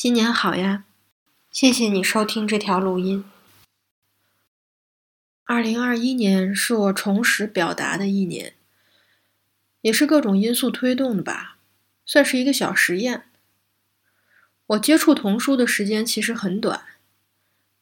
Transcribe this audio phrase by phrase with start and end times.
[0.00, 0.84] 新年好呀！
[1.50, 3.24] 谢谢你收听这条录音。
[5.42, 8.54] 二零二一年是我重拾表达的一年，
[9.80, 11.58] 也是各种因素推动的吧，
[12.06, 13.24] 算是一个小实验。
[14.66, 16.80] 我接触童书的时间其实很短，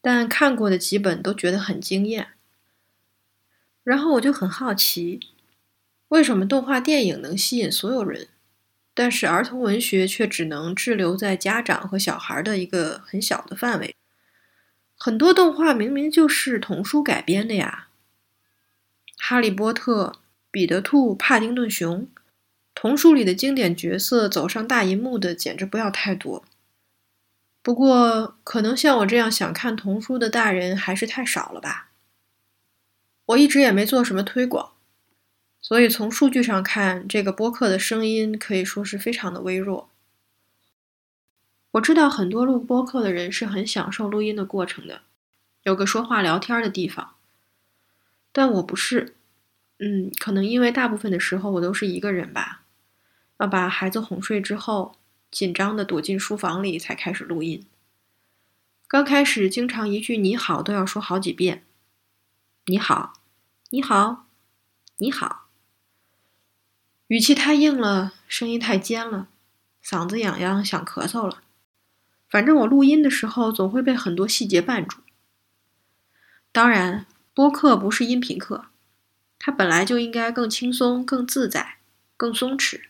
[0.01, 2.29] 但看过的几本都觉得很惊艳。
[3.83, 5.19] 然后我就很好奇，
[6.07, 8.29] 为什么动画电影能吸引所有人？
[8.99, 13.95] 但是儿童文学却只能滞留在家长和小孩的一个很小的范围。
[14.97, 17.89] 很多动画明明就是童书改编的呀，
[19.15, 20.05] 《哈利波特》
[20.49, 22.01] 《彼得兔》《帕丁顿熊》，
[22.73, 26.43] 童书里的经典角色走上大银幕的简直不要太多。
[27.61, 31.91] 不过，可能像我这样想看童书的大人还是太少了吧。
[33.27, 34.71] 我一直也没做什么推广。
[35.61, 39.89] 所以从数据上看，这个播客的声音可以说是非常的微弱。
[41.71, 45.01] 我知道很多录播客的人是很享受录音的过程的，
[45.63, 47.15] 有个说话聊天的地方。
[48.31, 49.15] 但我不是，
[49.79, 52.63] 嗯，可能因为大部分的时候我都是一个人吧，
[53.39, 54.95] 要把孩子哄睡之后，
[55.29, 57.65] 紧张的躲进书房里才开始录音。
[58.87, 61.65] 刚开始经常一句你好都要说好几遍，
[62.67, 63.13] 你好，
[63.71, 64.27] 你好，
[64.97, 65.46] 你好。
[67.07, 69.29] 语气太硬了，声音太尖了，
[69.81, 71.41] 嗓子痒痒，想咳嗽了。
[72.29, 74.97] 反正我录音的时候总会被很多细节绊住。
[76.51, 78.65] 当然，播客不是音频课，
[79.39, 81.77] 它本来就应该更轻松、更自在、
[82.17, 82.81] 更松弛。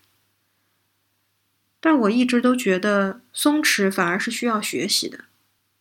[1.80, 5.26] 但我一直都觉得松弛反而是需要学习的，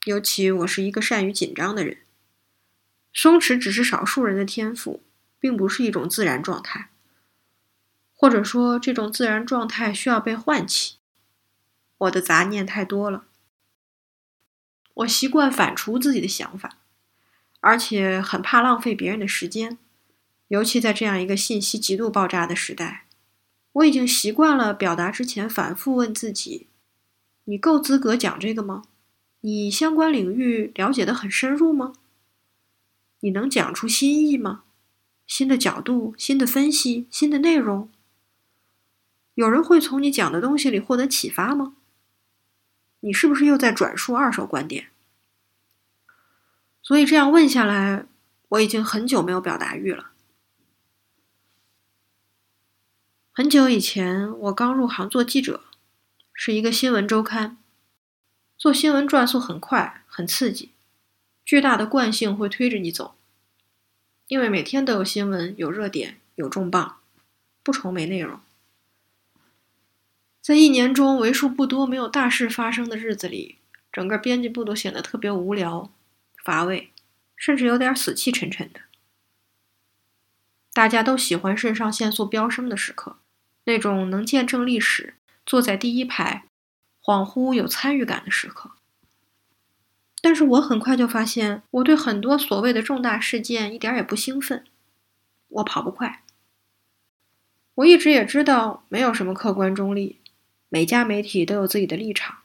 [0.05, 2.01] 尤其我是一个善于紧张的人。
[3.15, 5.03] 松弛只是少数人的天赋，
[5.41, 6.91] 并不是一种自然状态。
[8.27, 10.97] 或者说，这种自然状态需要被唤起。
[11.97, 13.27] 我的杂念太多了，
[14.95, 16.79] 我习惯反刍自己的想法，
[17.61, 19.79] 而且很怕浪费别人的时间，
[20.49, 23.07] 尤其在这样一个信息极度爆炸的时代。
[23.75, 26.67] 我已经习惯了表达之前反复问自己
[27.47, 28.83] ：“你够资格讲这个吗？
[29.43, 31.93] 你相关领域了解的很深入吗？
[33.21, 34.65] 你能讲出新意吗？
[35.29, 37.89] 新的角度、新的分析、新的内容？”
[39.37, 41.77] 有人会从你讲的东西里获得启发吗？
[43.01, 44.89] 你是不是又在转述二手观点？
[46.83, 48.07] 所以这样问下来，
[48.49, 50.13] 我已经很久没有表达欲了。
[53.31, 55.65] 很久以前，我刚入行做记者，
[56.33, 57.59] 是一个新闻周刊。
[58.57, 60.73] 做新闻转速很快，很刺激，
[61.45, 63.15] 巨大的惯性会推着你走，
[64.29, 66.95] 因为每天都有新闻，有热点，有重磅，
[67.63, 68.41] 不愁没内容。
[70.47, 73.59] 在一年中为数不多没有大事发生的日子里，
[73.91, 75.91] 整个编辑部都显得特别无聊、
[76.45, 76.93] 乏味，
[77.35, 78.79] 甚至有点死气沉沉的。
[80.73, 83.17] 大家都喜欢肾上腺素飙升的时刻，
[83.65, 85.15] 那种能见证历史、
[85.45, 86.45] 坐在第一排、
[87.03, 88.71] 恍惚有参与感的时刻。
[90.21, 94.65] 但是我很快就发现，我对很多所谓的重大事件一点也不兴奋。
[95.49, 96.23] 我跑不快。
[97.75, 100.21] 我一直也知道，没有什么客观中立。
[100.69, 102.39] 每家媒体都有自己的立场，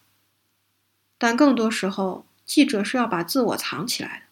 [1.17, 4.25] 但更多时候，记者是要把自我藏起来的。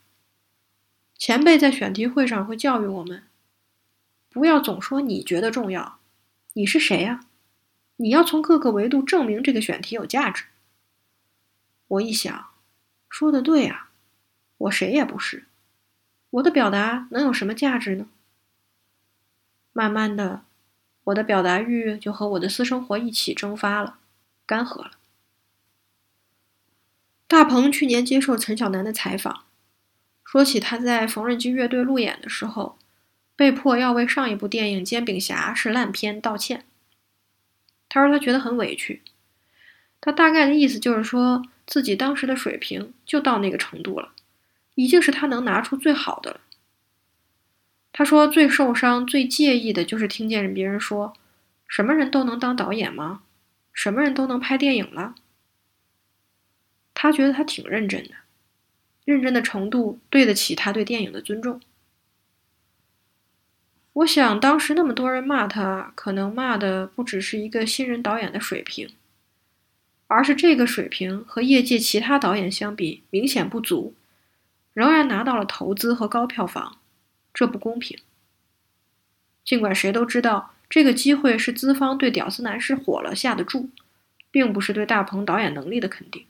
[1.17, 3.23] 前辈在选题会上会教育我们：
[4.29, 5.99] 不要总说你觉得重要，
[6.53, 7.25] 你是谁呀？
[7.97, 10.45] 你要从各个维度证明这个选题有价值。
[11.87, 12.51] 我一想，
[13.09, 13.89] 说的对啊，
[14.57, 15.45] 我谁也不是，
[16.29, 18.07] 我的表达能有什么价值呢？
[19.73, 20.45] 慢慢的。
[21.09, 23.97] 我的表达欲就和我的私生活一起蒸发了，
[24.45, 24.91] 干涸了。
[27.27, 29.45] 大鹏去年接受陈小南的采访，
[30.23, 32.77] 说起他在缝纫机乐队路演的时候，
[33.35, 36.65] 被迫要为上一部电影《煎饼侠》是烂片道歉。
[37.87, 39.01] 他说他觉得很委屈，
[39.99, 44.11] 他大概的意思就是说自己当时的水平就到那个程度了，
[44.75, 46.41] 已经是他能拿出最好的了。
[47.99, 51.13] 他说：“最受伤、最介意的就是听见别人说，
[51.67, 53.23] 什么人都能当导演吗？
[53.73, 55.15] 什么人都能拍电影了？”
[56.95, 58.11] 他觉得他挺认真的，
[59.03, 61.59] 认真的程度对得起他对电影的尊重。
[63.91, 68.89] 我想，当时那么多人骂他，可能骂的不只是一个新人导演的水平，
[70.07, 73.93] 而是这个水平和业界其他导演相比明显不足，
[74.71, 76.77] 仍然拿到了投资和高票房。
[77.39, 77.97] 这不公平。
[79.45, 83.69] 尽管谁都知道这个机会是资方对屌丝男士火了下的注，
[84.29, 86.25] 并不是对大鹏导演能力的肯定。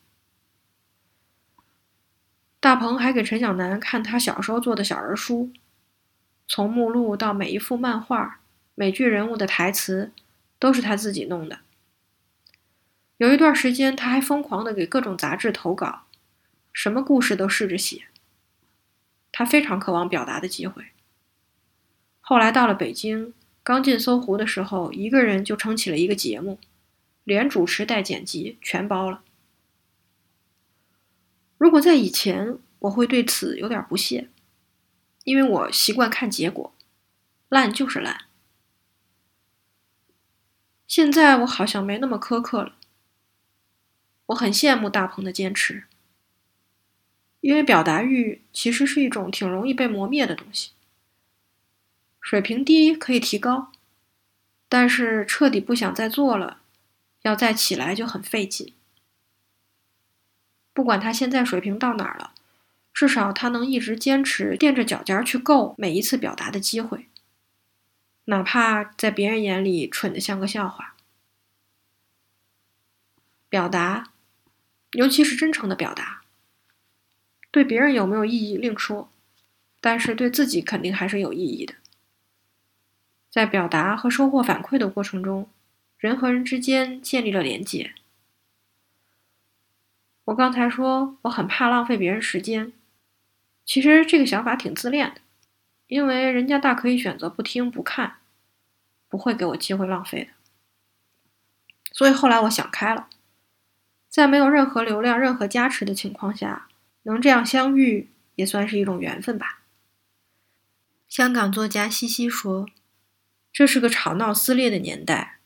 [2.60, 5.52] 大鹏还给陈小南看他小时候做的小人书，
[6.48, 8.42] 从目录到每一幅漫画、
[8.76, 10.12] 每句人物的台词，
[10.60, 11.62] 都是他自己弄的。
[13.18, 16.04] 有一段时间，他还疯狂的给各种杂志投稿，
[16.72, 18.04] 什么故事都试着写。
[19.32, 20.86] 他非常渴望表达的机会。
[22.30, 23.34] 后来到了北京，
[23.64, 26.60] 刚进搜狐的时候，一个人就撑起了一个节目，
[27.24, 29.24] 连主持带剪辑全包了。
[31.58, 34.30] 如果在以前，我会对此有点不屑，
[35.24, 36.72] 因为我习惯看结果，
[37.48, 38.26] 烂就是烂。
[40.86, 42.76] 现在我好像没那么苛刻了。
[44.28, 45.86] 我很羡慕大鹏的坚持，
[47.42, 50.74] 因为表达欲其实是一种挺容易被磨灭的东西。
[52.22, 53.72] 水平低可以提高，
[54.68, 56.62] 但是彻底不想再做了，
[57.24, 58.74] 要再起来就很费劲。
[60.74, 62.34] 不管他现在水平到哪儿了，
[62.94, 67.08] 至少他能一直坚持垫着脚尖去够每一次表达的机会，
[68.26, 70.96] 哪怕在别人眼里蠢得像个笑话。
[73.50, 74.12] 表达。
[74.94, 76.24] 尤其是真诚的表达，
[77.52, 79.12] 对别人有没有意义另说，
[79.80, 81.76] 但是对自己肯定还是有意义的。
[83.30, 85.50] 在表达和收获反馈的过程中，
[85.98, 87.94] 人和人之间建立了连接。
[90.26, 92.74] 我刚才说我很怕浪费别人时间，
[93.66, 95.22] 其实这个想法挺自恋的，
[95.88, 98.18] 因为人家大可以选择不听不看，
[99.08, 100.30] 不会给我机会浪费的。
[101.92, 103.08] 所以后来我想开了。
[104.08, 106.68] 在没有任何流量、任何加持的情况下，
[107.04, 109.62] 能这样相遇，也算是一种缘分吧。
[111.08, 112.68] 香港作家西西说
[113.60, 115.42] ：“这是个吵闹撕裂的年代，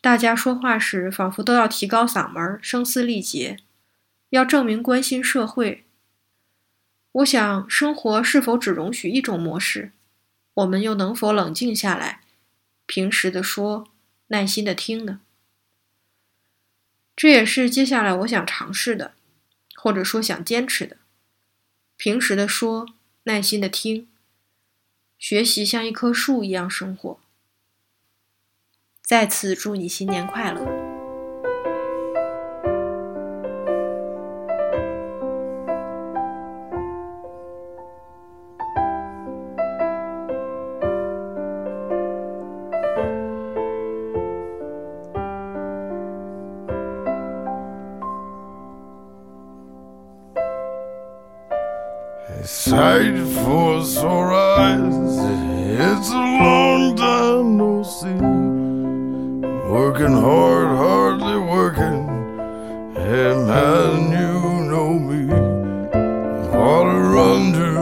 [0.00, 3.56] 大家说话时仿佛都要提高嗓门、声嘶力竭，
[4.30, 5.84] 要证明关心社会。
[7.10, 9.90] 我想，生活是否只容许一种模式？
[10.54, 12.20] 我们又能否冷静下来，
[12.86, 13.88] 平时的说，
[14.28, 15.20] 耐心的听呢？”
[17.16, 19.14] 这也是接下来我想尝试的，
[19.74, 20.98] 或者说想坚持的。
[21.96, 22.86] 平时的说，
[23.24, 24.06] 耐心的听，
[25.18, 27.18] 学习像一棵树一样生活。
[29.06, 30.64] 再次祝你新年快乐
[60.34, 62.02] hard, hardly working.
[62.94, 64.34] Hey man, you
[64.70, 65.22] know me.
[66.56, 67.74] Water under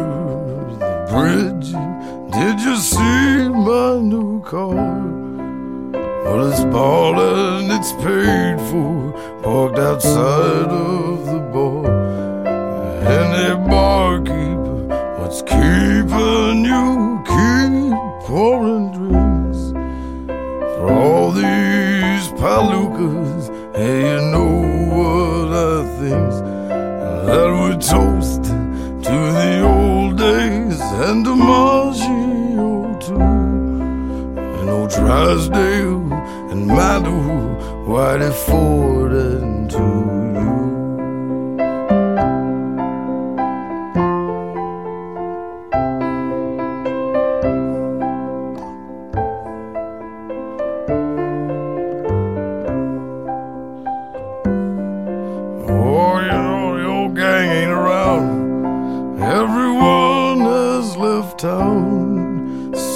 [0.82, 1.70] the bridge.
[2.36, 4.74] Did you see my new car?
[6.24, 8.92] Well, it's bought and it's paid for.
[9.42, 11.86] Parked outside of the bar.
[13.14, 14.62] And they barkeep,
[15.18, 16.86] what's keeping you?
[17.32, 17.94] Keep
[18.26, 19.11] pouring drinks
[35.32, 36.12] Drysdale
[36.52, 40.52] and Whitey Ford and to you.
[55.66, 56.30] Oh, you
[56.82, 59.22] know, gang ain't around.
[59.22, 62.21] Everyone has left town,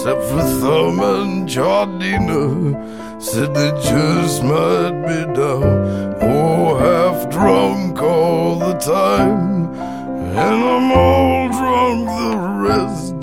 [0.07, 3.21] except for Thumb and Jardina.
[3.21, 6.15] Said they just might be down.
[6.23, 9.75] Oh, half drunk all the time.
[9.75, 12.37] And I'm all drunk the
[12.69, 13.15] rest.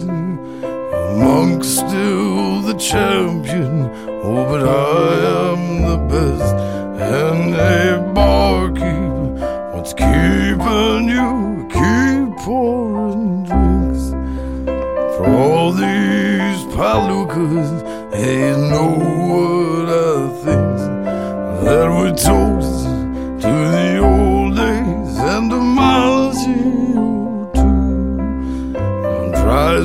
[1.17, 3.89] Monk's still the champion.
[4.23, 5.42] Oh, but I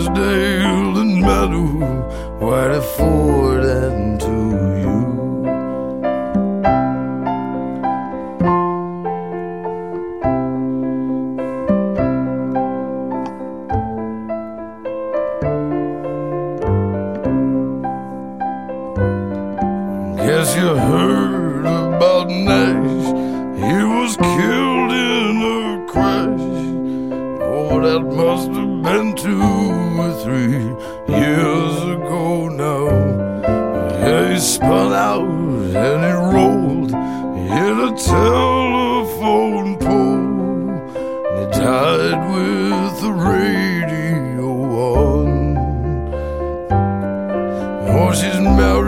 [0.09, 4.27] Rosedale and Meadow, where I afford and to
[4.81, 5.08] you.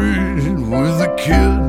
[0.00, 1.61] married with a kid.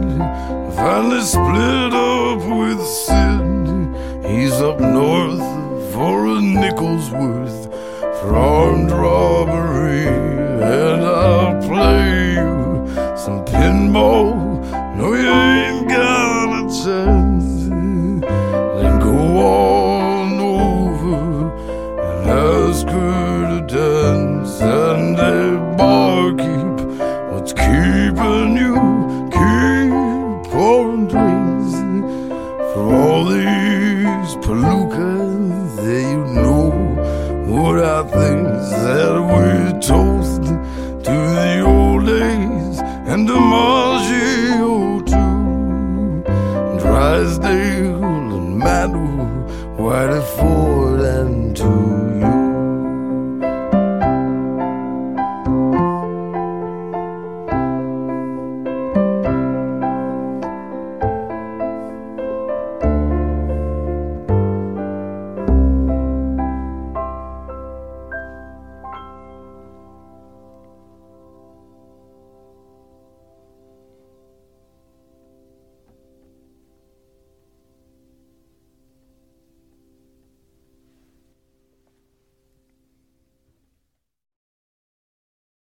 [0.75, 4.25] Finally split up with Sid.
[4.25, 5.41] He's up north
[5.93, 7.40] for a nickel's worth.